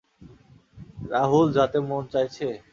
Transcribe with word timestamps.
রাহুল 1.11 1.47
যাতে 1.57 1.77
মন 1.89 2.03
চাইছে? 2.13 2.47